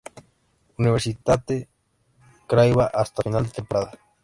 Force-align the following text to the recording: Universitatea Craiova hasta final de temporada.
Universitatea 0.79 1.67
Craiova 2.47 2.89
hasta 2.91 3.21
final 3.21 3.43
de 3.45 3.51
temporada. 3.59 3.91